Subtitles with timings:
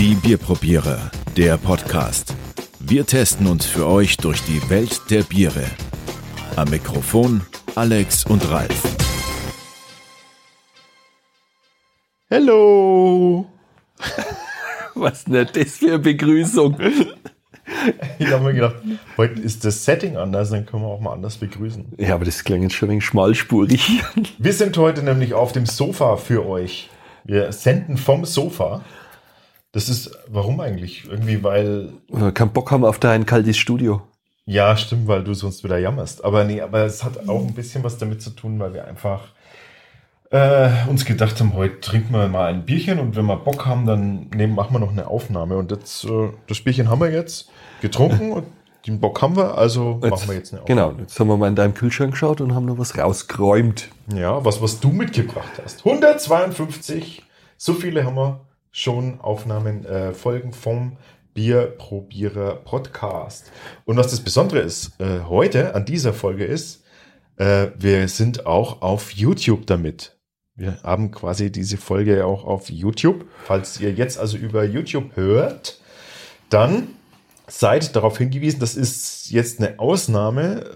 [0.00, 2.34] Die Bierprobierer, der Podcast.
[2.78, 5.66] Wir testen uns für euch durch die Welt der Biere.
[6.56, 7.42] Am Mikrofon
[7.74, 8.82] Alex und Ralf.
[12.30, 13.44] Hello!
[14.94, 16.78] Was denn das für eine Begrüßung?
[18.18, 18.76] Ich habe mir gedacht,
[19.18, 21.92] heute ist das Setting anders, dann können wir auch mal anders begrüßen.
[21.98, 24.02] Ja, aber das klingt jetzt schon ein wenig schmalspurig.
[24.38, 26.88] Wir sind heute nämlich auf dem Sofa für euch.
[27.24, 28.82] Wir senden vom Sofa.
[29.72, 31.06] Das ist, warum eigentlich?
[31.08, 34.02] Irgendwie, weil, Weil wir keinen Bock haben auf dein kaltes Studio.
[34.46, 36.24] ja, stimmt, weil du sonst wieder jammerst.
[36.24, 39.28] Aber nee, aber es hat auch ein bisschen was damit zu tun, weil wir einfach
[40.30, 43.86] äh, uns gedacht haben, heute trinken wir mal ein Bierchen und wenn wir Bock haben,
[43.86, 45.56] dann nehmen, machen wir noch eine Aufnahme.
[45.56, 47.48] Und jetzt, äh, das Bierchen haben wir jetzt
[47.80, 48.46] getrunken und
[48.86, 50.92] den Bock haben wir, also machen wir jetzt eine Aufnahme.
[50.92, 53.88] Genau, jetzt haben wir mal in deinem Kühlschrank geschaut und haben noch was rausgeräumt.
[54.14, 55.84] Ja, was, was du mitgebracht hast.
[55.86, 57.22] 152,
[57.56, 58.40] so viele haben wir
[58.70, 60.96] schon Aufnahmen, äh, Folgen vom
[61.34, 63.50] Bierprobierer Podcast.
[63.84, 66.84] Und was das Besondere ist, äh, heute an dieser Folge ist,
[67.36, 70.18] äh, wir sind auch auf YouTube damit.
[70.54, 73.24] Wir haben quasi diese Folge auch auf YouTube.
[73.44, 75.80] Falls ihr jetzt also über YouTube hört,
[76.50, 76.88] dann
[77.46, 80.66] seid darauf hingewiesen, das ist jetzt eine Ausnahme,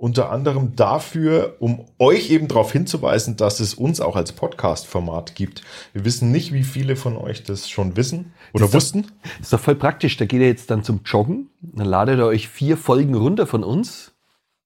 [0.00, 5.62] unter anderem dafür, um euch eben darauf hinzuweisen, dass es uns auch als Podcast-Format gibt.
[5.92, 9.06] Wir wissen nicht, wie viele von euch das schon wissen oder Das ist wussten.
[9.42, 10.16] Ist doch voll praktisch.
[10.16, 13.62] Da geht ihr jetzt dann zum Joggen, dann ladet ihr euch vier Folgen runter von
[13.62, 14.12] uns.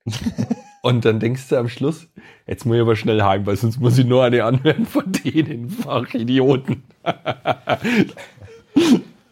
[0.83, 2.07] Und dann denkst du am Schluss,
[2.47, 5.69] jetzt muss ich aber schnell heim, weil sonst muss ich nur eine anhören von denen
[5.69, 6.85] Fachidioten.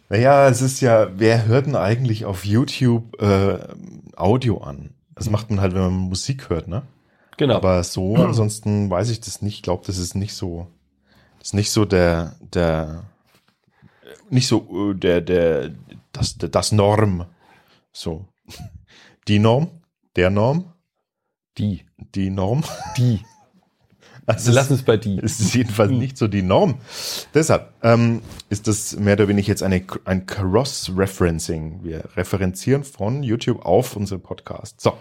[0.09, 3.61] Naja, es ist ja, wer hört denn eigentlich auf YouTube äh,
[4.14, 4.91] Audio an?
[5.14, 6.82] Das macht man halt, wenn man Musik hört, ne?
[7.36, 7.56] Genau.
[7.56, 9.56] Aber so, ansonsten weiß ich das nicht.
[9.56, 10.69] Ich glaube, das ist nicht so,
[11.38, 13.04] das ist nicht so der, der,
[14.30, 15.70] nicht so äh, der, der,
[16.12, 17.27] das, der, das Norm.
[17.92, 18.27] So.
[19.28, 19.70] Die Norm,
[20.16, 20.72] der Norm,
[21.56, 21.87] die.
[21.97, 22.64] die Norm.
[22.97, 23.20] Die.
[24.27, 25.19] Also lass uns bei die.
[25.22, 26.77] es ist jedenfalls nicht so die Norm.
[27.34, 31.81] Deshalb ähm, ist das mehr oder weniger jetzt eine, ein Cross-Referencing.
[31.83, 34.81] Wir referenzieren von YouTube auf unseren Podcast.
[34.81, 34.97] So,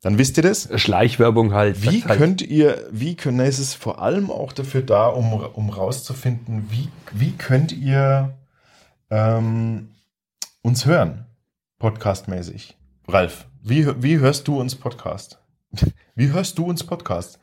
[0.00, 0.68] dann wisst ihr das.
[0.80, 1.82] Schleichwerbung halt.
[1.82, 5.70] Wie halt, könnt ihr, wie können, es ist vor allem auch dafür da, um, um
[5.70, 8.34] rauszufinden, wie, wie könnt ihr
[9.10, 9.90] ähm,
[10.62, 11.26] uns hören,
[11.78, 12.76] podcastmäßig?
[13.08, 15.38] Ralf, wie, wie hörst du uns Podcast?
[16.14, 17.40] Wie hörst du uns Podcast?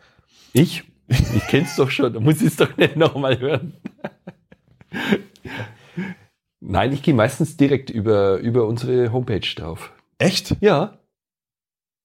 [0.54, 0.91] Ich?
[1.36, 3.74] Ich kenn's doch schon, da muss ich es doch nicht nochmal hören.
[6.60, 9.92] Nein, ich gehe meistens direkt über, über unsere Homepage drauf.
[10.20, 10.56] Echt?
[10.62, 10.98] Ja,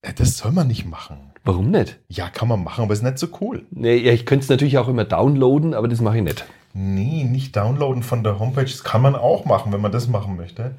[0.02, 1.32] Äh, Das soll man nicht machen.
[1.44, 1.98] warum nicht?
[2.08, 3.64] Ja, kann man machen, aber ist nicht so cool.
[3.70, 6.44] Nee, ja, ich könnte es natürlich auch immer downloaden, aber das mache ich nicht.
[6.74, 8.64] Nee, nicht downloaden von der Homepage.
[8.64, 10.74] Das kann man auch machen, wenn man das machen möchte.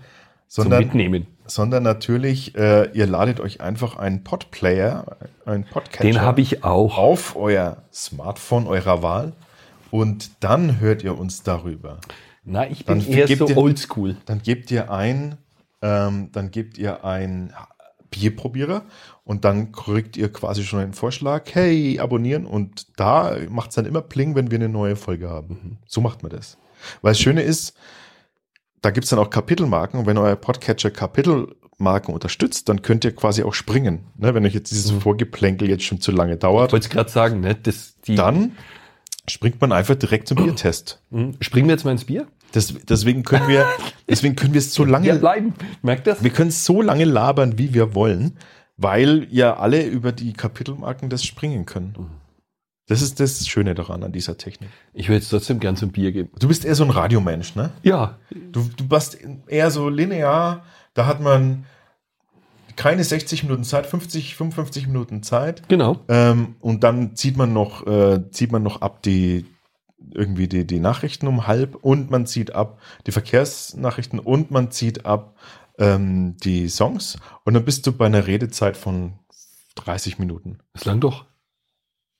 [0.47, 1.27] Zum Sondern, Mitnehmen.
[1.47, 6.03] Sondern natürlich, äh, ihr ladet euch einfach einen Podplayer, einen Podcatcher.
[6.03, 6.97] Den habe ich auch.
[6.97, 9.33] auf euer Smartphone eurer Wahl
[9.91, 11.99] und dann hört ihr uns darüber.
[12.43, 14.17] Na, ich bin Dann eher so ihr- oldschool.
[14.25, 15.37] Dann gebt ihr ein,
[15.81, 17.53] ähm, dann gebt ihr ein
[18.09, 18.83] Bierprobierer
[19.25, 23.85] und dann kriegt ihr quasi schon einen Vorschlag, hey, abonnieren und da macht es dann
[23.85, 25.77] immer Pling, wenn wir eine neue Folge haben.
[25.85, 26.57] So macht man das.
[27.01, 27.75] Weil das Schöne ist,
[28.81, 33.15] da gibt es dann auch Kapitelmarken und wenn euer Podcatcher Kapitelmarken unterstützt, dann könnt ihr
[33.15, 34.05] quasi auch springen.
[34.17, 34.33] Ne?
[34.33, 37.39] Wenn euch jetzt dieses Vorgeplänkel jetzt schon zu lange Ich dauert, wollte es gerade sagen,
[37.41, 37.55] ne?
[37.55, 38.53] Das, die, dann
[39.27, 41.01] springt man einfach direkt zum Biertest.
[41.11, 42.27] Hm, Springen wir jetzt mal ins Bier?
[42.53, 43.65] Das, deswegen können wir,
[44.09, 45.53] deswegen können wir es so lange, Ja, bleiben.
[45.81, 46.23] Merkt das?
[46.23, 48.37] wir können es so lange labern, wie wir wollen,
[48.77, 51.95] weil ja alle über die Kapitelmarken das springen können.
[52.87, 54.69] Das ist das Schöne daran an dieser Technik.
[54.93, 56.29] Ich würde jetzt trotzdem gern zum Bier gehen.
[56.39, 57.71] Du bist eher so ein Radiomensch, ne?
[57.83, 58.17] Ja,
[58.51, 59.17] Du, du warst
[59.47, 61.65] eher so linear, da hat man
[62.77, 65.67] keine 60 Minuten Zeit, 50, 55 Minuten Zeit.
[65.67, 65.99] genau.
[66.07, 69.45] Ähm, und dann zieht man noch, äh, zieht man noch ab die
[70.13, 75.05] irgendwie die, die Nachrichten um halb und man zieht ab die Verkehrsnachrichten und man zieht
[75.05, 75.35] ab
[75.79, 79.13] ähm, die Songs und dann bist du bei einer Redezeit von
[79.75, 80.59] 30 Minuten.
[80.73, 81.25] Das lang doch.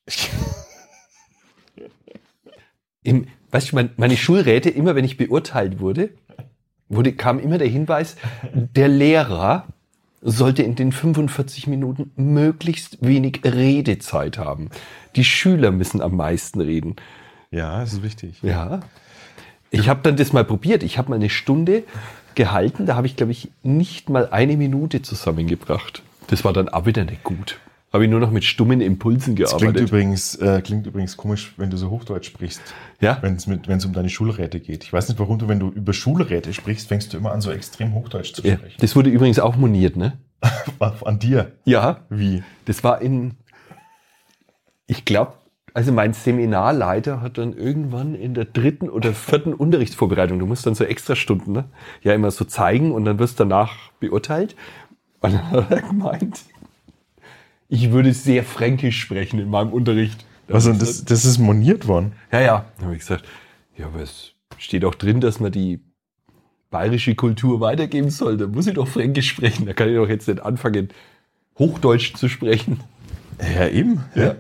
[3.08, 6.10] Im, weißt du, mein, meine Schulräte, immer wenn ich beurteilt wurde,
[6.90, 8.18] wurde, kam immer der Hinweis,
[8.54, 9.66] der Lehrer
[10.22, 14.72] sollte in den 45 Minuten möglichst wenig Redezeit haben.
[15.16, 16.98] Die Schüler müssen am meisten reden.
[17.50, 18.40] Ja, das ist wichtig.
[18.42, 18.82] Ja.
[19.72, 20.84] Ich habe dann das mal probiert.
[20.84, 21.84] Ich habe mal eine Stunde
[22.36, 22.86] gehalten.
[22.86, 26.04] Da habe ich, glaube ich, nicht mal eine Minute zusammengebracht.
[26.28, 27.58] Das war dann auch wieder nicht gut.
[27.94, 29.90] Habe ich nur noch mit stummen Impulsen Das klingt gearbeitet.
[29.90, 32.62] übrigens, äh, klingt übrigens komisch, wenn du so Hochdeutsch sprichst,
[33.00, 33.18] Ja?
[33.22, 34.84] wenn es um deine Schulräte geht.
[34.84, 37.52] Ich weiß nicht, warum du, wenn du über Schulräte sprichst, fängst du immer an, so
[37.52, 38.56] extrem Hochdeutsch zu ja.
[38.58, 38.78] sprechen.
[38.80, 40.18] Das wurde übrigens auch moniert, ne?
[40.80, 41.54] An dir.
[41.66, 42.02] Ja.
[42.10, 42.44] Wie?
[42.66, 43.36] Das war in,
[44.86, 45.34] ich glaube,
[45.74, 50.76] also mein Seminarleiter hat dann irgendwann in der dritten oder vierten Unterrichtsvorbereitung, du musst dann
[50.76, 51.66] so extra Stunden, ne?
[52.02, 54.56] Ja, immer so zeigen und dann wirst danach beurteilt.
[55.22, 56.42] Und dann hat er gemeint,
[57.70, 60.26] ich würde sehr fränkisch sprechen in meinem Unterricht.
[60.50, 62.14] Also das, das ist moniert worden.
[62.32, 62.66] Ja, ja.
[62.78, 63.26] Dann habe ich gesagt,
[63.76, 65.82] ja, aber es steht auch drin, dass man die
[66.70, 68.38] bayerische Kultur weitergeben soll.
[68.38, 69.66] Da muss ich doch fränkisch sprechen.
[69.66, 70.90] Da kann ich doch jetzt nicht anfangen,
[71.60, 72.80] Hochdeutsch zu sprechen.
[73.56, 74.04] Ja, eben.
[74.16, 74.36] Ja.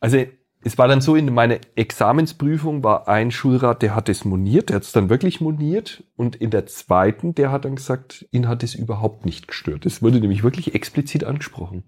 [0.00, 0.24] Also
[0.64, 4.76] es war dann so, in meiner Examensprüfung war ein Schulrat, der hat es moniert, der
[4.76, 6.02] hat es dann wirklich moniert.
[6.16, 9.84] Und in der zweiten, der hat dann gesagt, ihn hat es überhaupt nicht gestört.
[9.86, 11.84] Es wurde nämlich wirklich explizit angesprochen.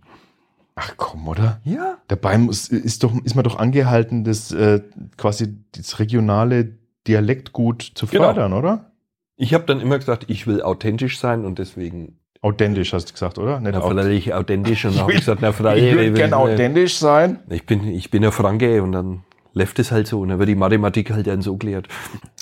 [0.75, 1.61] Ach komm, oder?
[1.65, 1.97] Ja.
[2.09, 4.83] Dabei muss, ist, doch, ist man doch angehalten, das äh,
[5.17, 6.77] quasi das regionale
[7.07, 8.25] Dialektgut zu Genau.
[8.25, 8.93] fördern, oder?
[9.37, 13.39] Ich habe dann immer gesagt, ich will authentisch sein und deswegen Authentisch hast du gesagt,
[13.39, 13.61] oder?
[13.61, 14.85] Nicht na, aut- freilich authentisch.
[14.85, 15.95] Und dann habe ich gesagt, na, ich freilich.
[15.95, 17.41] würde gerne authentisch sein.
[17.49, 20.21] Ich bin, ich bin ja Franke und dann läuft es halt so.
[20.21, 21.89] Und dann wird die Mathematik halt dann so gelehrt.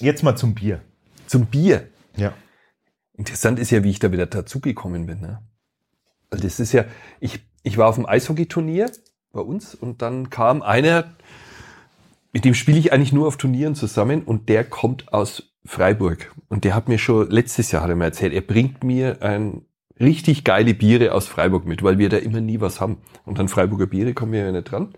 [0.00, 0.80] Jetzt mal zum Bier.
[1.26, 1.88] Zum Bier.
[2.16, 2.32] Ja.
[3.16, 5.20] Interessant ist ja, wie ich da wieder dazugekommen bin.
[5.20, 5.40] Ne?
[6.30, 6.84] Weil das ist ja,
[7.20, 8.90] ich, ich war auf dem Eishockeyturnier
[9.32, 11.12] bei uns und dann kam einer,
[12.32, 16.32] mit dem spiele ich eigentlich nur auf Turnieren zusammen und der kommt aus Freiburg.
[16.48, 19.62] Und der hat mir schon letztes Jahr hat er mir erzählt, er bringt mir ein
[20.00, 22.98] richtig geile Biere aus Freiburg mit, weil wir da immer nie was haben.
[23.24, 24.94] Und dann Freiburger Biere kommen wir ja nicht dran.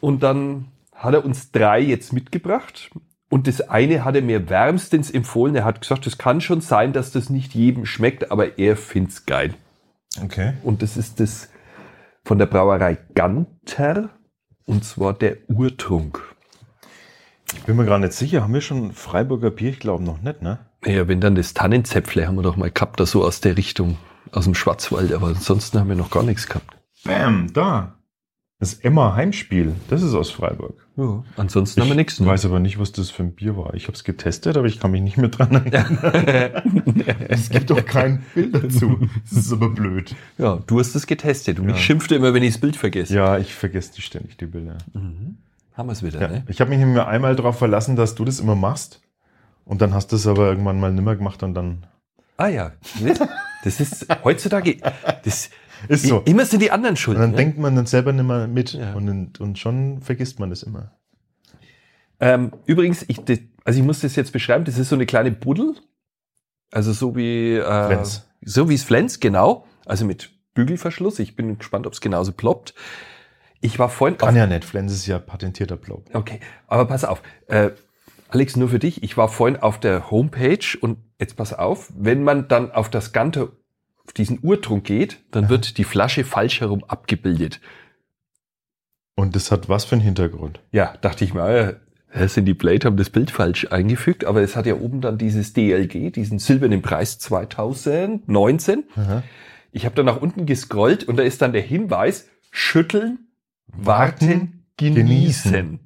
[0.00, 2.90] Und dann hat er uns drei jetzt mitgebracht.
[3.30, 5.56] Und das eine hat er mir wärmstens empfohlen.
[5.56, 9.26] Er hat gesagt, es kann schon sein, dass das nicht jedem schmeckt, aber er find's
[9.26, 9.54] geil.
[10.22, 10.52] Okay.
[10.62, 11.48] Und das ist das
[12.22, 14.10] von der Brauerei Ganter.
[14.66, 16.22] Und zwar der Urtrunk.
[17.56, 18.42] Ich bin mir gar nicht sicher.
[18.42, 19.70] Haben wir schon Freiburger Bier?
[19.70, 20.58] Ich glaube noch nicht, ne?
[20.86, 23.96] Ja, wenn dann das Tannenzäpfle haben wir doch mal gehabt, da so aus der Richtung,
[24.32, 25.12] aus dem Schwarzwald.
[25.12, 26.76] Aber ansonsten haben wir noch gar nichts gehabt.
[27.04, 27.94] Bam, da.
[28.60, 29.74] Das Emma Heimspiel.
[29.90, 30.86] Das ist aus Freiburg.
[30.96, 32.20] Ja, ansonsten haben wir nichts.
[32.20, 33.74] Ich weiß aber nicht, was das für ein Bier war.
[33.74, 35.98] Ich habe es getestet, aber ich kann mich nicht mehr dran erinnern.
[37.28, 39.00] es gibt doch kein Bild dazu.
[39.28, 40.14] Das ist aber blöd.
[40.38, 41.74] Ja, du hast es getestet und Ja.
[41.74, 43.14] ich schimpfte immer, wenn ich das Bild vergesse.
[43.14, 44.78] Ja, ich vergesse die ständig, die Bilder.
[44.92, 45.38] Mhm.
[45.74, 46.28] Haben wir es wieder, Ja.
[46.28, 46.44] ne?
[46.48, 49.00] Ich habe mich nämlich einmal darauf verlassen, dass du das immer machst.
[49.64, 51.86] Und dann hast du es aber irgendwann mal nimmer gemacht und dann
[52.36, 52.72] Ah ja,
[53.64, 54.78] das ist heutzutage,
[55.24, 55.50] das,
[55.88, 56.22] ist so.
[56.24, 57.16] immer sind die anderen schuld.
[57.16, 57.36] Und dann ne?
[57.36, 58.94] denkt man dann selber nicht mehr mit Ja.
[58.94, 60.90] und, und schon vergisst man das immer.
[62.18, 63.20] Ähm, übrigens, ich,
[63.64, 65.76] also ich muss das jetzt beschreiben, das ist so eine kleine Buddel.
[66.72, 68.26] Also so wie äh, Flens.
[68.42, 69.66] So wie es Flens, genau.
[69.86, 71.18] Also mit Bügelverschluss.
[71.20, 72.74] Ich bin gespannt, ob es genauso ploppt.
[73.60, 76.10] Ich war vorhin Kann ja nicht, Flens ist ja patentierter Blob.
[76.12, 77.22] Okay, aber pass auf.
[77.46, 77.70] Äh,
[78.34, 79.04] Alex, nur für dich.
[79.04, 83.12] Ich war vorhin auf der Homepage und jetzt pass auf, wenn man dann auf das
[83.12, 83.52] Ganze,
[84.04, 87.60] auf diesen Urtrunk geht, dann wird die Flasche falsch herum abgebildet.
[89.14, 90.58] Und das hat was für einen Hintergrund?
[90.72, 94.66] Ja, dachte ich mal, äh, Cindy Blade haben das Bild falsch eingefügt, aber es hat
[94.66, 98.82] ja oben dann dieses DLG, diesen silbernen Preis 2019.
[99.70, 103.28] Ich habe dann nach unten gescrollt und da ist dann der Hinweis, schütteln,
[103.68, 105.52] warten, genießen.
[105.52, 105.83] genießen.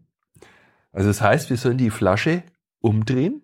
[0.98, 2.42] Also das heißt, wir sollen die Flasche
[2.80, 3.42] umdrehen.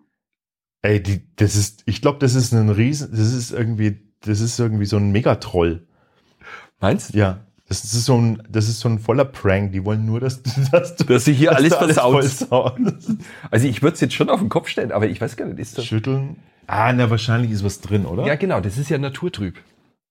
[0.83, 4.59] Ey, die, das ist, ich glaube, das ist ein Riesen, das ist irgendwie, das ist
[4.59, 5.87] irgendwie so ein Megatroll.
[6.81, 7.19] Meinst du?
[7.19, 7.45] Ja.
[7.69, 9.71] Das ist so ein, das ist so ein voller Prank.
[9.71, 12.25] Die wollen nur, dass, dass du Dass sie hier alles dass du versaut.
[12.25, 12.77] versaut.
[13.53, 15.61] Also ich würde es jetzt schon auf den Kopf stellen, aber ich weiß gar nicht,
[15.61, 15.85] ist das...
[15.85, 16.39] Schütteln.
[16.67, 18.27] Ah, na, wahrscheinlich ist was drin, oder?
[18.27, 19.61] Ja genau, das ist ja naturtrüb.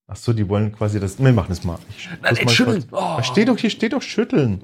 [0.07, 1.21] Ach so, die wollen quasi das.
[1.21, 1.77] Wir machen es mal.
[1.89, 2.85] Ich Nein, mal schütteln.
[2.91, 3.21] Oh.
[3.21, 4.61] Steht doch, hier steht doch schütteln.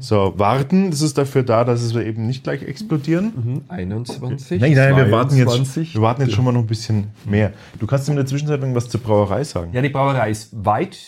[0.00, 3.62] So, warten, das ist dafür da, dass es wir eben nicht gleich explodieren.
[3.68, 4.60] 21.
[4.60, 5.94] Nein, nein, wir warten jetzt, 22.
[5.94, 7.52] wir warten jetzt schon mal noch ein bisschen mehr.
[7.78, 9.72] Du kannst in der Zwischenzeit irgendwas zur Brauerei sagen.
[9.72, 10.98] Ja, die Brauerei ist weit,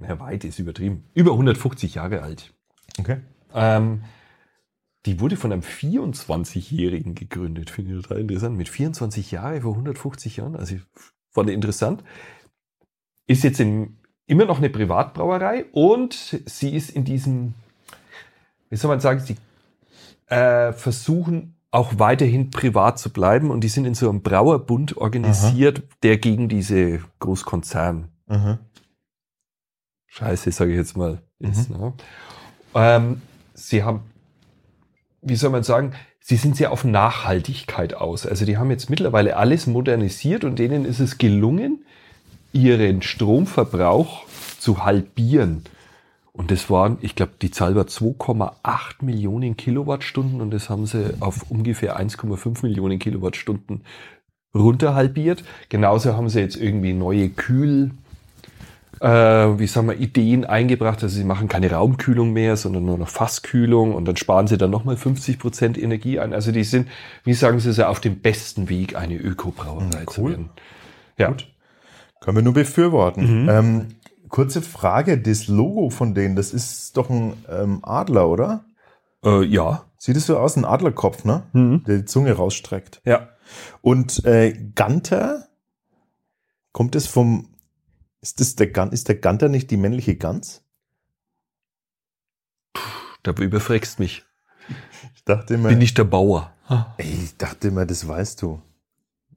[0.00, 2.52] ja, weit ist übertrieben, über 150 Jahre alt.
[2.98, 3.18] Okay.
[3.54, 4.02] Ähm,
[5.06, 8.56] die wurde von einem 24-Jährigen gegründet, finde ich total interessant.
[8.56, 10.82] Mit 24 Jahren vor 150 Jahren, also ich
[11.30, 12.04] fand ich interessant.
[13.26, 13.96] Ist jetzt in,
[14.26, 17.54] immer noch eine Privatbrauerei und sie ist in diesem,
[18.70, 19.36] wie soll man sagen, sie
[20.32, 25.82] äh, versuchen auch weiterhin privat zu bleiben und die sind in so einem Brauerbund organisiert,
[26.02, 28.58] der gegen diese Großkonzern Aha.
[30.06, 31.20] Scheiße, sage ich jetzt mal.
[31.38, 31.92] Ist, ne?
[32.74, 33.22] ähm,
[33.54, 34.00] sie haben,
[35.22, 38.26] wie soll man sagen, sie sind sehr auf Nachhaltigkeit aus.
[38.26, 41.84] Also die haben jetzt mittlerweile alles modernisiert und denen ist es gelungen,
[42.52, 44.24] ihren Stromverbrauch
[44.58, 45.64] zu halbieren.
[46.32, 51.14] Und das waren, ich glaube, die Zahl war 2,8 Millionen Kilowattstunden und das haben sie
[51.20, 53.82] auf ungefähr 1,5 Millionen Kilowattstunden
[54.54, 55.44] runter halbiert.
[55.68, 57.90] Genauso haben sie jetzt irgendwie neue Kühl,
[59.00, 61.02] äh, wie sagen wir, Ideen eingebracht.
[61.02, 64.70] Also sie machen keine Raumkühlung mehr, sondern nur noch Fasskühlung und dann sparen sie dann
[64.70, 66.32] nochmal 50 Prozent Energie ein.
[66.32, 66.88] Also die sind,
[67.24, 70.30] wie sagen sie, so auf dem besten Weg, eine Ökobrauerei zu Cool.
[70.30, 70.50] werden.
[71.18, 71.28] Ja.
[71.28, 71.48] Gut.
[72.20, 73.42] Können wir nur befürworten.
[73.44, 73.48] Mhm.
[73.48, 73.86] Ähm,
[74.30, 78.64] kurze Frage, das Logo von denen, das ist doch ein ähm, Adler, oder?
[79.24, 79.84] Äh, ja.
[79.98, 81.42] Sieht es so aus, ein Adlerkopf, ne?
[81.52, 81.84] Mhm.
[81.84, 83.02] Der die Zunge rausstreckt.
[83.04, 83.28] Ja.
[83.82, 85.48] Und äh, Ganter,
[86.72, 87.48] kommt es vom,
[88.22, 90.62] ist, das der, Gan- ist der Ganter nicht die männliche Gans?
[93.22, 94.24] Da überfragst mich.
[95.14, 96.52] Ich dachte immer, Bin ich der Bauer?
[96.96, 98.62] ey, ich dachte immer, das weißt du.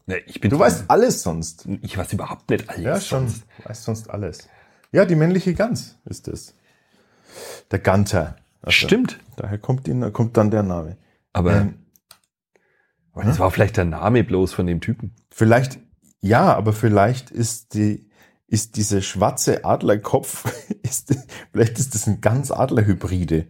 [0.05, 1.67] Ne, ich bin Du weißt alles sonst.
[1.81, 2.83] ich weiß überhaupt nicht alles.
[2.83, 3.27] Ja, schon.
[3.27, 3.43] sonst.
[3.65, 4.47] Weißt sonst alles.
[4.93, 6.55] Ja, die männliche Gans ist es.
[7.71, 8.35] Der Ganter.
[8.62, 9.19] Also, Stimmt.
[9.35, 10.97] Daher kommt, ihn, kommt dann der Name.
[11.33, 11.73] Aber, Ähm,
[13.12, 15.15] aber das war vielleicht der Name bloß von dem Typen.
[15.31, 15.79] Vielleicht,
[16.21, 18.07] ja, aber vielleicht ist die,
[18.47, 20.45] ist dieser schwarze Adlerkopf,
[20.83, 21.15] ist,
[21.51, 23.47] vielleicht ist das ein ganz Adlerhybride.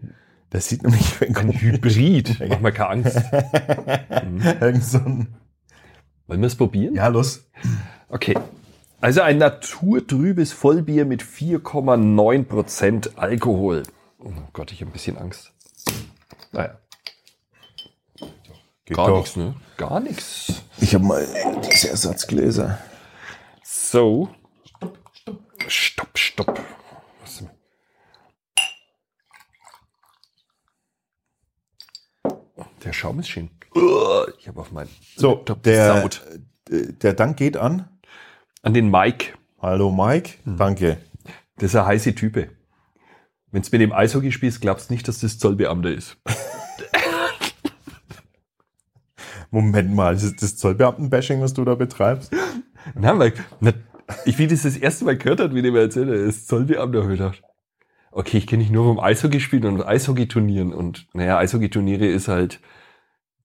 [0.49, 2.37] Das sieht nämlich wie Ein Hybrid.
[2.47, 3.17] Mach mal keine Angst.
[4.61, 5.35] Irgend so ein,
[6.27, 6.95] Wollen wir es probieren?
[6.95, 7.45] ja, los.
[8.07, 8.35] Okay.
[9.03, 13.83] Also ein naturtrübes Vollbier mit 4,9% Alkohol.
[14.17, 15.51] Oh Gott, ich habe ein bisschen Angst.
[16.53, 16.79] Naja,
[18.85, 19.55] Geht gar nichts, ne?
[19.75, 20.61] Gar nichts.
[20.77, 21.27] Ich habe mal
[21.69, 22.79] diese Ersatzgläser.
[23.61, 24.29] So.
[25.67, 26.61] Stopp, stopp.
[27.21, 27.43] Was?
[32.85, 33.49] Der Schaum ist schön.
[34.39, 36.21] Ich habe auf meinen So, Laptop der, gesaut.
[36.69, 37.89] äh, der Dank geht an.
[38.65, 39.33] An den Mike.
[39.61, 40.95] Hallo Mike, danke.
[41.57, 42.47] Das ist eine heiße Type.
[43.51, 46.15] Wenn du mit dem Eishockey spielst, glaubst du nicht, dass das Zollbeamter ist.
[49.51, 52.31] Moment mal, ist das Zollbeamten-Bashing, was du da betreibst?
[52.95, 53.73] Na, weil, na,
[54.23, 56.47] ich wie das das erste Mal gehört hat, wie der mir erzählt hat, er ist
[56.47, 57.43] Zollbeamter, hab ich gedacht.
[58.11, 62.61] Okay, ich kenne dich nur vom Eishockey spielen und Eishockeyturnieren und naja, Eishockeyturniere ist halt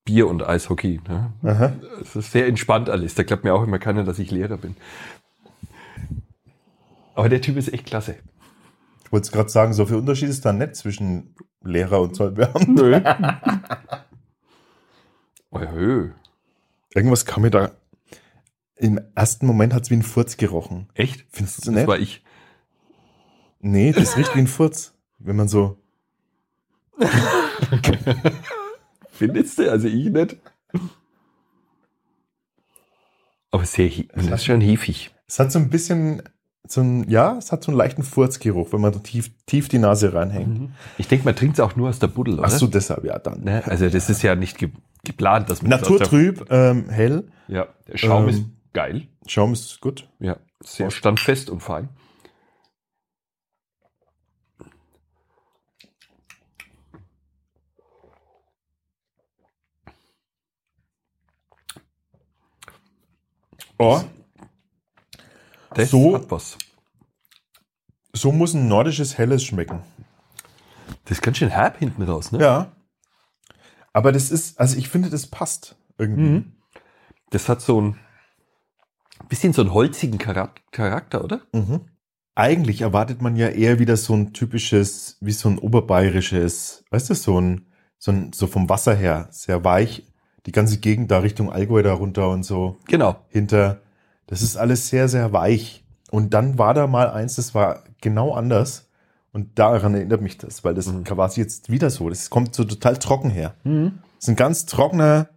[0.08, 1.02] Bier und Eishockey.
[1.06, 1.32] Ne?
[1.42, 1.74] Aha.
[2.00, 3.14] Es ist sehr entspannt alles.
[3.14, 4.74] Da glaubt mir auch immer keiner, dass ich Lehrer bin.
[7.14, 8.14] Aber der Typ ist echt klasse.
[9.04, 12.74] Ich wollte gerade sagen, so viel Unterschied ist da nicht zwischen Lehrer und Zollbeamten.
[12.74, 12.98] Nö.
[15.50, 16.10] oh, hö.
[16.94, 17.72] Irgendwas kam mir da.
[18.76, 20.88] Im ersten Moment hat es wie ein Furz gerochen.
[20.94, 21.26] Echt?
[21.32, 21.86] Findest du Das nicht?
[21.86, 22.24] war ich.
[23.60, 24.94] Nee, das riecht wie ein Furz.
[25.18, 25.76] Wenn man so.
[29.18, 29.70] Findest du?
[29.70, 30.36] Also ich nicht.
[33.50, 35.14] Aber sehr, das ist schon hefig.
[35.26, 36.22] Es hat so ein bisschen.
[36.70, 40.12] So ein, ja, es hat so einen leichten Furzgeruch, wenn man tief, tief die Nase
[40.12, 40.70] reinhängt.
[40.98, 42.44] Ich denke, man trinkt es auch nur aus der Buddel, oder?
[42.44, 43.42] Ach so, deshalb, ja, dann.
[43.42, 43.62] Ne?
[43.64, 44.70] Also das ist ja nicht ge
[45.02, 47.28] geplant, dass man Naturtrüb, ähm, hell.
[47.46, 48.44] Ja, der Schaum Ähm, ist
[48.74, 49.08] geil.
[49.26, 50.08] Schaum ist gut.
[50.18, 51.88] Ja, sehr standfest und fein.
[63.78, 64.00] Oh,
[65.74, 66.56] Das So- hat was.
[68.12, 69.82] so muss ein nordisches Helles schmecken.
[71.04, 72.40] Das ist ganz schön herb hinten raus, ne?
[72.40, 72.72] Ja.
[73.92, 76.22] Aber das ist, also ich finde, das passt irgendwie.
[76.22, 76.52] Mhm.
[77.30, 77.98] Das hat so ein
[79.28, 81.42] bisschen so einen holzigen Charak- Charakter, oder?
[81.52, 81.80] Mhm.
[82.34, 87.14] Eigentlich erwartet man ja eher wieder so ein typisches, wie so ein oberbayerisches, weißt du,
[87.14, 87.66] so ein,
[87.98, 90.06] so ein, so vom Wasser her, sehr weich,
[90.48, 93.16] die ganze Gegend da Richtung Allgäu da runter und so Genau.
[93.28, 93.82] hinter.
[94.26, 95.84] Das ist alles sehr, sehr weich.
[96.10, 98.88] Und dann war da mal eins, das war genau anders.
[99.32, 101.04] Und daran erinnert mich das, weil das Mhm.
[101.10, 102.08] war jetzt wieder so.
[102.08, 103.54] Das kommt so total trocken her.
[103.62, 103.74] Das
[104.20, 105.28] ist ein ganz trockener,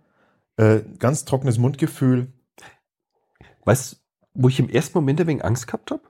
[0.55, 2.31] äh, ganz trockenes Mundgefühl.
[3.65, 3.97] Weißt du,
[4.33, 6.01] wo ich im ersten Moment ein wenig Angst gehabt habe?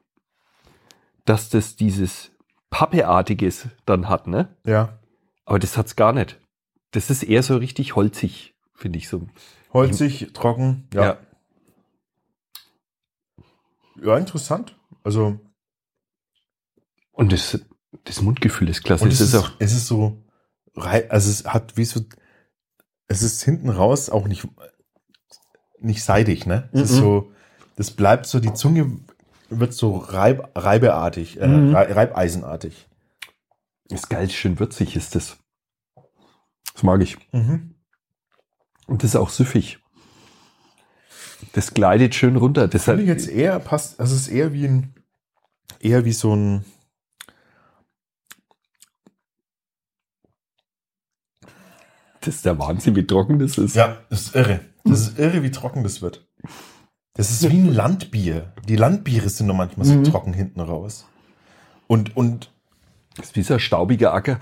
[1.26, 2.30] Dass das dieses
[2.70, 4.56] Pappeartiges dann hat, ne?
[4.66, 5.00] Ja.
[5.46, 6.40] Aber das hat's gar nicht.
[6.92, 8.51] Das ist eher so richtig holzig,
[8.82, 9.28] finde ich so.
[9.74, 10.88] Holzig, trocken.
[10.94, 11.18] Ja.
[14.04, 14.18] ja.
[14.18, 14.76] interessant.
[15.04, 15.40] Also,
[17.12, 17.60] Und das,
[18.06, 19.04] das Mundgefühl ist klasse.
[19.06, 20.22] und Es ist auch, es ist so,
[20.76, 22.02] also es hat wie so,
[23.08, 24.48] es ist hinten raus auch nicht,
[25.80, 26.70] nicht seidig, ne?
[26.74, 27.00] Es ist Mhm.
[27.00, 27.32] so,
[27.76, 29.00] das bleibt so, die Zunge
[29.50, 31.76] wird so reib, reibeartig, äh, Mhm.
[31.76, 32.88] rei- reibeisenartig.
[33.90, 35.38] ist geil, schön würzig ist das.
[36.74, 37.18] Das mag ich.
[37.34, 37.76] Mhm.
[38.92, 39.80] Und das ist auch süffig.
[41.54, 42.68] Das gleitet schön runter.
[42.68, 44.94] Das Finde ich jetzt eher passt, also es ist eher wie ein,
[45.80, 46.66] eher wie so ein.
[52.20, 53.76] Das ist der Wahnsinn, wie trocken das ist.
[53.76, 54.60] Ja, das ist irre.
[54.84, 56.28] Das ist irre, wie trocken das wird.
[57.14, 58.54] Das ist wie ein Landbier.
[58.68, 60.04] Die Landbiere sind nur manchmal so Mhm.
[60.04, 61.08] trocken hinten raus.
[61.88, 62.52] Und, und
[63.16, 64.40] Das ist wie so ein staubiger Acker.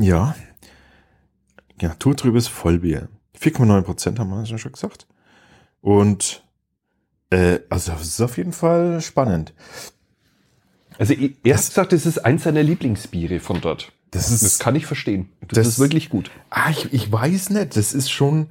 [0.00, 0.34] ja.
[1.80, 3.08] Ja, naturtrübes Vollbier.
[3.40, 5.06] 4,9 Prozent haben wir schon gesagt.
[5.80, 6.44] Und
[7.30, 9.52] äh, also das ist auf jeden Fall spannend.
[10.98, 13.92] Also er Das- hat gesagt, das ist eins seiner Lieblingsbiere von dort.
[14.12, 15.28] Das ist Das kann ich verstehen.
[15.40, 16.30] Das, Das- ist wirklich gut.
[16.50, 17.76] Ah, ich, ich weiß nicht.
[17.76, 18.48] Das ist schon.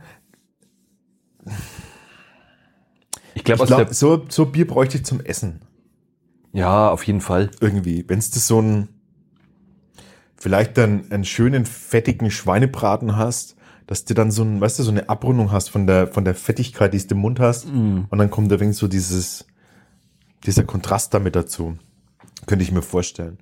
[3.35, 5.61] Ich glaube, glaub, so, so Bier bräuchte ich zum Essen.
[6.51, 7.49] ja, auf jeden Fall.
[7.61, 8.03] Irgendwie.
[8.07, 8.89] Wenn es das so ein.
[10.43, 13.55] Vielleicht dann einen schönen, fettigen Schweinebraten hast,
[13.87, 16.35] dass du dann so ein, weißt du, so eine Abrundung hast von der, von der
[16.35, 17.65] Fettigkeit, die du im Mund hast.
[17.67, 18.01] Mm.
[18.09, 19.47] Und dann kommt da wenig so dieses,
[20.45, 21.77] dieser Kontrast damit dazu.
[22.45, 23.37] Könnte ich mir vorstellen.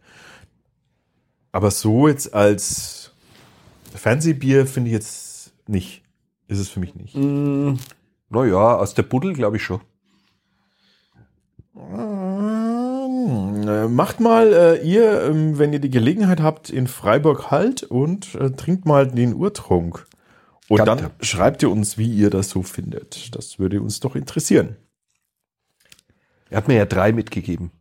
[1.52, 3.14] Aber so jetzt als
[3.96, 6.04] Fernsehbier finde ich jetzt nicht.
[6.48, 7.16] Ist es für mich nicht.
[7.16, 7.80] Mm,
[8.30, 9.82] naja, aus der Buddel glaube ich schon.
[11.76, 12.21] Äh,
[13.66, 18.52] Macht mal äh, ihr, ähm, wenn ihr die Gelegenheit habt, in Freiburg halt und äh,
[18.52, 20.08] trinkt mal den Urtrunk.
[20.68, 21.04] Und Gatte.
[21.04, 23.36] dann schreibt ihr uns, wie ihr das so findet.
[23.36, 24.78] Das würde uns doch interessieren.
[26.50, 27.72] Er hat mir ja drei mitgegeben.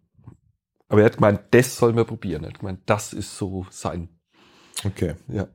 [0.88, 2.42] Aber er hat gemeint, das sollen wir probieren.
[2.42, 4.08] Er hat gemeint, das ist so sein.
[4.84, 5.14] Okay.
[5.28, 5.46] Ja.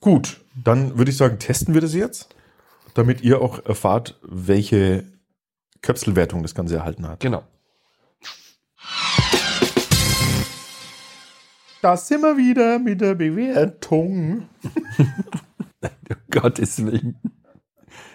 [0.00, 2.34] Gut, dann würde ich sagen, testen wir das jetzt,
[2.94, 5.04] damit ihr auch erfahrt, welche
[5.82, 7.20] Köpselwertung das Ganze erhalten hat.
[7.20, 7.42] Genau.
[11.84, 14.48] Da sind wir wieder mit der Bewertung.
[15.82, 17.20] Um Gottes Willen.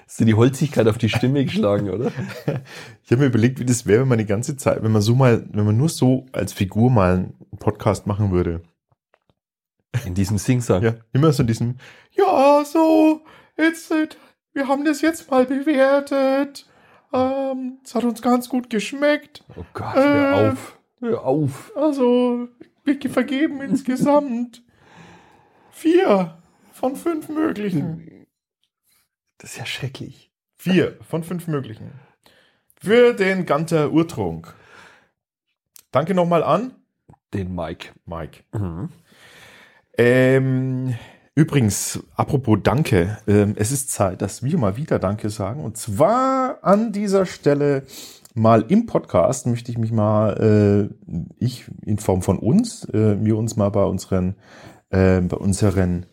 [0.08, 2.12] Hast du die Holzigkeit auf die Stimme geschlagen, oder?
[3.04, 5.14] Ich habe mir überlegt, wie das wäre, wenn man die ganze Zeit, wenn man so
[5.14, 8.64] mal, wenn man nur so als Figur mal einen Podcast machen würde.
[10.04, 10.82] In diesem Singsang.
[10.82, 11.76] Ja, immer so in diesem,
[12.14, 13.22] ja, so,
[13.56, 13.94] jetzt,
[14.54, 16.68] wir haben das jetzt mal bewertet.
[17.14, 19.44] Ähm, es hat uns ganz gut geschmeckt.
[19.56, 20.50] Oh Gott, hör Äh.
[20.50, 20.80] auf.
[21.02, 21.72] Hör auf.
[21.76, 22.48] Also,
[22.84, 24.64] wir vergeben insgesamt
[25.72, 26.38] vier
[26.72, 28.26] von fünf möglichen.
[29.38, 30.32] Das ist ja schrecklich.
[30.58, 31.92] Vier von fünf möglichen.
[32.82, 34.54] Für den Ganter Urtrunk.
[35.92, 36.74] Danke nochmal an
[37.34, 37.90] Den Mike.
[38.06, 38.44] Mike.
[38.54, 38.90] Mhm.
[39.98, 40.96] Ähm,
[41.36, 45.64] übrigens, apropos Danke, ähm, es ist Zeit, dass wir mal wieder Danke sagen.
[45.64, 47.84] Und zwar an dieser Stelle
[48.40, 53.38] mal im Podcast möchte ich mich mal, äh, ich in Form von uns, äh, wir
[53.38, 54.36] uns mal bei unseren,
[54.90, 56.06] äh, bei unseren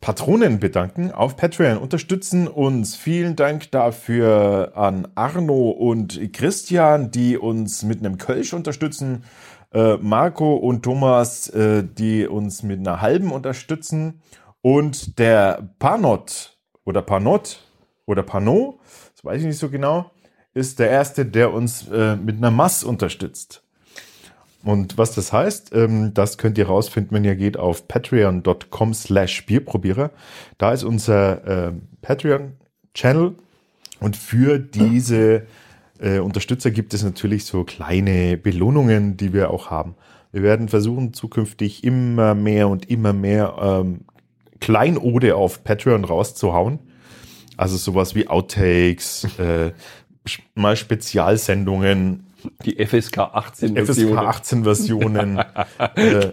[0.00, 1.76] Patronen bedanken auf Patreon.
[1.76, 2.96] Unterstützen uns.
[2.96, 9.24] Vielen Dank dafür an Arno und Christian, die uns mit einem Kölsch unterstützen.
[9.72, 14.22] Äh, Marco und Thomas, äh, die uns mit einer halben unterstützen.
[14.62, 17.60] Und der Panot oder Panot
[18.06, 18.78] oder Panot,
[19.14, 20.10] das weiß ich nicht so genau,
[20.54, 23.62] ist der erste, der uns äh, mit einer Mass unterstützt.
[24.62, 29.46] Und was das heißt, ähm, das könnt ihr rausfinden, wenn ihr geht auf patreon.com slash
[29.46, 30.10] Bierprobierer.
[30.58, 33.34] Da ist unser ähm, Patreon-Channel
[34.00, 35.46] und für diese
[35.98, 39.94] äh, Unterstützer gibt es natürlich so kleine Belohnungen, die wir auch haben.
[40.32, 44.00] Wir werden versuchen, zukünftig immer mehr und immer mehr ähm,
[44.60, 46.78] Kleinode auf Patreon rauszuhauen.
[47.56, 49.72] Also sowas wie Outtakes, äh,
[50.54, 52.26] mal Spezialsendungen,
[52.64, 54.18] Die FSK 18 FSK Version.
[54.18, 55.38] 18 Versionen.
[55.96, 56.32] äh,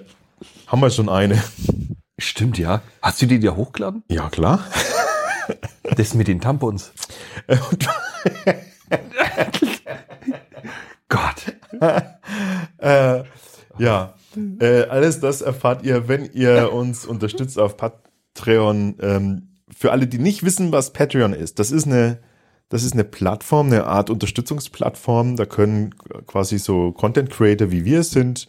[0.68, 1.42] haben wir schon eine.
[2.20, 2.82] Stimmt, ja.
[3.02, 4.04] Hast du die dir hochgeladen?
[4.10, 4.66] Ja, klar.
[5.96, 6.92] Das mit den Tampons.
[11.10, 11.56] Gott.
[12.80, 13.24] Äh,
[13.78, 14.14] ja,
[14.60, 18.96] äh, alles das erfahrt ihr, wenn ihr uns unterstützt auf Patreon.
[19.02, 22.20] Ähm, für alle, die nicht wissen, was Patreon ist, das ist eine,
[22.70, 25.36] das ist eine Plattform, eine Art Unterstützungsplattform.
[25.36, 28.48] Da können quasi so Content Creator wie wir sind,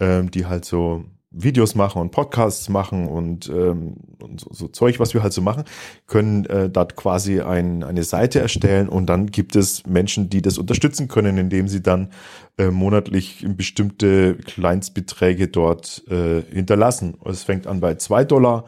[0.00, 4.98] ähm, die halt so Videos machen und Podcasts machen und, ähm, und so, so Zeug,
[5.00, 5.64] was wir halt so machen,
[6.06, 10.56] können äh, dort quasi ein, eine Seite erstellen und dann gibt es Menschen, die das
[10.56, 12.10] unterstützen können, indem sie dann
[12.58, 17.18] äh, monatlich bestimmte Kleinstbeträge dort äh, hinterlassen.
[17.24, 18.64] Es fängt an bei zwei Dollar,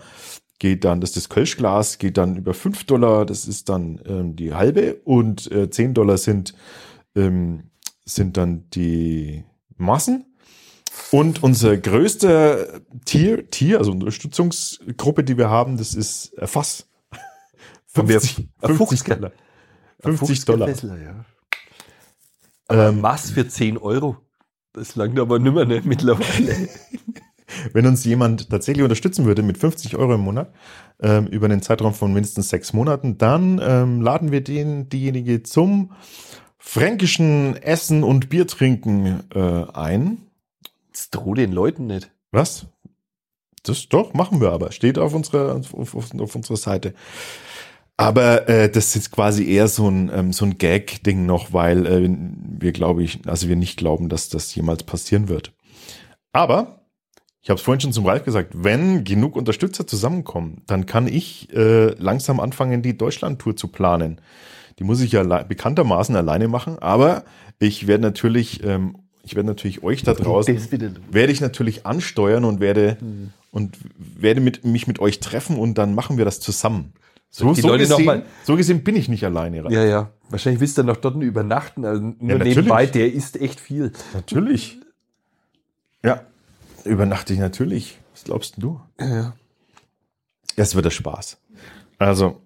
[0.58, 4.36] geht dann, das ist das Kölschglas, geht dann über fünf Dollar, das ist dann ähm,
[4.36, 6.54] die halbe und äh, 10 Dollar sind,
[7.14, 7.70] ähm,
[8.04, 9.44] sind dann die
[9.76, 10.24] Massen.
[11.12, 16.88] Und unser größter Tier, Tier, also Unterstützungsgruppe, die wir haben, das ist äh, Fass.
[17.94, 19.32] Haben wir 50, ein 50 Fuchskeller.
[20.00, 20.68] 50 Dollar.
[20.68, 21.24] Ja.
[22.68, 24.18] Ähm, Was für 10 Euro?
[24.72, 26.68] Das langt aber nimmer ne, mittlerweile.
[27.72, 30.52] wenn uns jemand tatsächlich unterstützen würde mit 50 Euro im Monat
[31.00, 35.92] ähm, über einen Zeitraum von mindestens sechs Monaten, dann ähm, laden wir den, diejenige zum
[36.58, 40.18] fränkischen Essen und Bier trinken äh, ein.
[40.92, 42.10] Das droh den Leuten nicht.
[42.30, 42.66] Was?
[43.62, 44.72] Das doch, machen wir aber.
[44.72, 46.94] Steht auf unserer, auf, auf, auf unserer Seite.
[47.96, 52.08] Aber äh, das ist quasi eher so ein, ähm, so ein Gag-Ding noch, weil äh,
[52.60, 55.52] wir glaube ich, also wir nicht glauben, dass das jemals passieren wird.
[56.32, 56.77] Aber
[57.42, 61.52] ich habe es vorhin schon zum Ralf gesagt, wenn genug Unterstützer zusammenkommen, dann kann ich
[61.54, 64.20] äh, langsam anfangen, die Deutschland-Tour zu planen.
[64.78, 67.24] Die muss ich ja bekanntermaßen alleine machen, aber
[67.58, 70.56] ich werde natürlich, ähm, ich werde natürlich euch da draußen
[71.10, 72.96] werde ich natürlich ansteuern und werde
[73.50, 76.92] und werde mit, mich mit euch treffen und dann machen wir das zusammen.
[77.30, 79.64] So, so, gesehen, so gesehen bin ich nicht alleine.
[79.64, 79.72] Ralf.
[79.72, 80.10] Ja, ja.
[80.30, 81.84] Wahrscheinlich willst du noch dort übernachten.
[81.84, 82.56] Also nur natürlich.
[82.56, 83.92] nebenbei, der isst echt viel.
[84.14, 84.78] Natürlich.
[86.02, 86.22] Ja,
[86.84, 87.98] übernachte ich natürlich.
[88.12, 88.80] Was glaubst du?
[88.98, 89.32] Ja, ja.
[90.56, 91.38] Es wird der Spaß.
[91.98, 92.40] Also,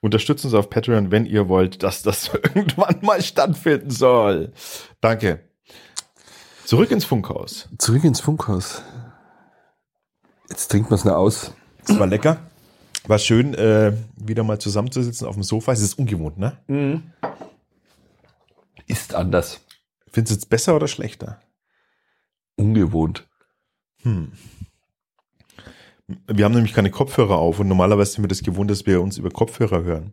[0.00, 4.52] unterstützt uns auf Patreon, wenn ihr wollt, dass das irgendwann mal stattfinden soll.
[5.00, 5.40] Danke.
[6.64, 7.68] Zurück ins Funkhaus.
[7.78, 8.82] Zurück ins Funkhaus.
[10.48, 11.52] Jetzt trinkt man es noch aus.
[11.86, 12.38] Es war lecker.
[13.06, 15.70] War schön, äh, wieder mal zusammenzusitzen auf dem Sofa.
[15.72, 16.58] Es ist ungewohnt, ne?
[18.88, 19.60] Ist anders.
[20.10, 21.40] Findest du es besser oder schlechter?
[22.56, 23.28] Ungewohnt.
[24.02, 24.32] Hm.
[26.26, 29.18] Wir haben nämlich keine Kopfhörer auf und normalerweise sind wir das gewohnt, dass wir uns
[29.18, 30.12] über Kopfhörer hören.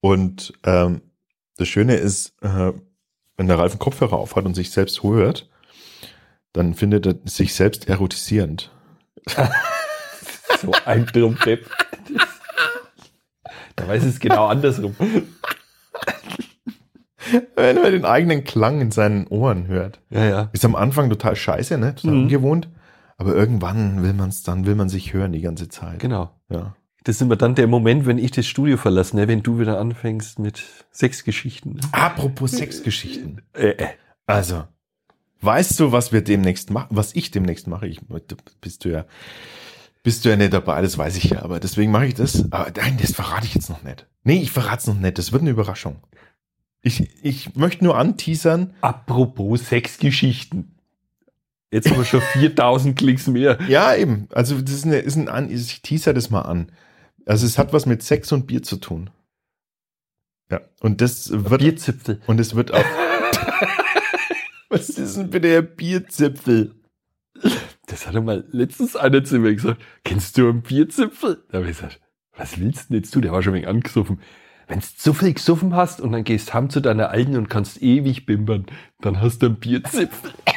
[0.00, 1.02] Und ähm,
[1.56, 2.72] das Schöne ist, äh,
[3.36, 5.48] wenn der Ralf einen Kopfhörer auf hat und sich selbst hört,
[6.52, 8.70] dann findet er sich selbst erotisierend.
[10.60, 11.68] So ein Dummdepp.
[13.74, 14.94] Da weiß es genau andersrum.
[17.56, 20.00] Wenn er den eigenen Klang in seinen Ohren hört.
[20.10, 20.50] Ja, ja.
[20.52, 21.94] Ist am Anfang total scheiße, ne?
[21.94, 22.22] Total Mhm.
[22.22, 22.68] ungewohnt.
[23.18, 26.00] Aber irgendwann will man es, dann will man sich hören die ganze Zeit.
[26.00, 26.30] Genau.
[26.48, 26.74] Ja.
[27.04, 29.26] Das ist immer dann der Moment, wenn ich das Studio verlasse, ne?
[29.28, 31.80] wenn du wieder anfängst mit Sexgeschichten.
[31.92, 33.42] Apropos Sexgeschichten.
[33.54, 33.86] Äh, äh.
[34.26, 34.64] Also,
[35.40, 37.86] weißt du, was wir demnächst machen, was ich demnächst mache?
[37.88, 38.00] Ich,
[38.60, 39.04] bist du ja,
[40.04, 42.44] bist du ja nicht dabei, das weiß ich ja, aber deswegen mache ich das.
[42.52, 44.06] Aber nein, das verrate ich jetzt noch nicht.
[44.22, 45.96] Nee, ich verrate es noch nicht, das wird eine Überraschung.
[46.82, 50.74] Ich, ich möchte nur anteasern, Apropos Sexgeschichten.
[51.70, 53.58] Jetzt haben wir schon 4000 Klicks mehr.
[53.66, 56.70] ja eben, also das ist, eine, ist ein, an, ich teaser das mal an.
[57.24, 59.10] Also es hat was mit Sex und Bier zu tun.
[60.50, 62.20] Ja, und das wird, Bierzipfel.
[62.26, 62.84] und es wird auch,
[64.68, 66.74] was ist denn bitte der Bierzipfel?
[67.86, 69.80] Das hat mal letztens einer zu mir gesagt.
[70.04, 71.42] Kennst du einen Bierzipfel?
[71.48, 72.00] Da habe ich gesagt,
[72.36, 73.20] was willst du denn jetzt du?
[73.20, 74.20] Der war schon ein wenig angesoffen.
[74.68, 77.82] Wenn du zu viel gesoffen hast und dann gehst heim zu deiner Alten und kannst
[77.82, 78.66] ewig bimbern,
[79.00, 80.32] dann hast du einen Bierzipfel.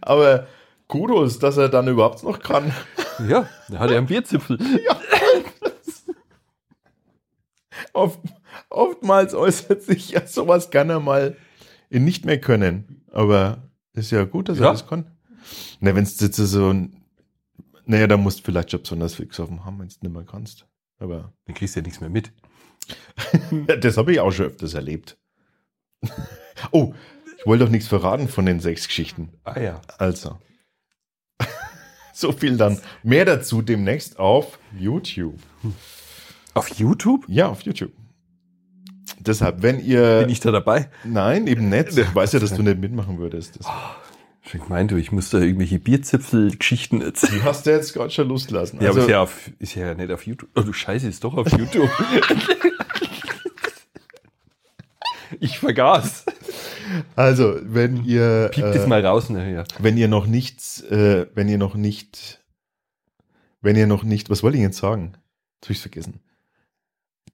[0.00, 0.46] Aber
[0.86, 2.72] Kudos, dass er dann überhaupt noch kann.
[3.28, 4.58] Ja, da hat er einen Bierzipfel.
[7.92, 8.20] Oft,
[8.70, 11.36] oftmals äußert sich ja sowas gerne mal
[11.90, 13.04] in nicht mehr können.
[13.12, 13.58] Aber
[13.92, 14.70] ist ja gut, dass er Ja.
[14.72, 15.10] das kann.
[15.80, 17.02] Na, wenn es jetzt so ein,
[17.84, 20.66] naja, da musst du vielleicht schon besonders viel gesoffen haben, wenn du nicht mehr kannst.
[20.98, 22.32] Aber Dann kriegst du ja nichts mehr mit.
[23.80, 25.16] das habe ich auch schon öfters erlebt.
[26.72, 26.94] oh,
[27.38, 29.30] ich wollte doch nichts verraten von den sechs Geschichten.
[29.44, 29.80] Ah ja.
[29.98, 30.38] Also.
[32.12, 32.80] so viel dann.
[33.02, 35.38] Mehr dazu demnächst auf YouTube.
[36.54, 37.24] Auf YouTube?
[37.28, 37.92] Ja, auf YouTube.
[39.20, 40.20] Deshalb, wenn ihr.
[40.20, 40.90] Bin ich da dabei?
[41.04, 41.96] Nein, eben nicht.
[41.96, 43.58] Ich weiß ja, dass du nicht mitmachen würdest.
[43.58, 43.66] Das,
[44.54, 47.40] Ich meinte, ich muss da irgendwelche Bierzipfel-Geschichten erzählen.
[47.40, 48.76] du hast ja jetzt gerade schon Lust lassen.
[48.80, 50.50] Ja, aber Also, ist ja, auf, ist ja nicht auf YouTube.
[50.56, 51.90] Oh, du Scheiße, ist doch auf YouTube.
[55.40, 56.24] ich vergaß.
[57.16, 58.50] also wenn ihr.
[58.52, 59.64] Piep das äh, mal raus nachher.
[59.78, 62.42] Wenn ihr noch nichts, äh, wenn ihr noch nicht,
[63.60, 65.14] wenn ihr noch nicht, was wollte ich jetzt sagen?
[65.56, 66.20] Jetzt hab ich's vergessen.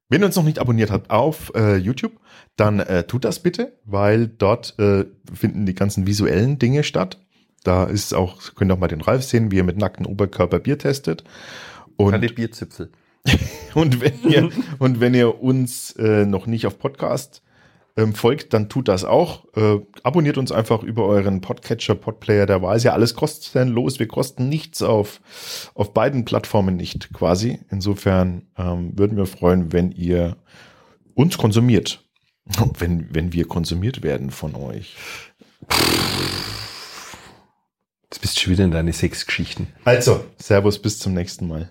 [0.08, 2.12] Wenn ihr uns noch nicht abonniert habt auf äh, YouTube,
[2.56, 7.20] dann äh, tut das bitte, weil dort äh, finden die ganzen visuellen Dinge statt.
[7.62, 10.60] Da ist auch, könnt ihr auch mal den Ralf sehen, wie er mit nacktem Oberkörper
[10.60, 11.24] Bier testet.
[11.96, 12.90] Und Keine Bierzipfel.
[13.74, 17.42] Und wenn ihr, und wenn ihr uns äh, noch nicht auf Podcast
[17.96, 19.44] ähm, folgt, dann tut das auch.
[19.54, 22.76] Äh, abonniert uns einfach über euren Podcatcher, Podplayer der Wahl.
[22.76, 23.98] Ist ja alles kostenlos.
[23.98, 25.20] Wir kosten nichts auf,
[25.74, 27.61] auf beiden Plattformen nicht quasi.
[27.70, 30.37] Insofern ähm, würden wir freuen, wenn ihr
[31.14, 32.00] uns konsumiert.
[32.78, 34.96] Wenn, wenn wir konsumiert werden von euch.
[38.02, 39.68] Jetzt bist du schon wieder in deine Sexgeschichten.
[39.87, 41.70] Also, Servus, bis zum nächsten Mal.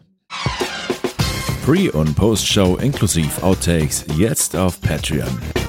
[1.64, 5.62] Pre- und Post-Show inklusive Outtakes jetzt auf Patreon.